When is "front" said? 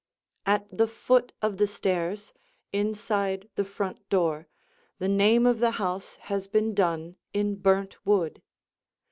3.63-4.09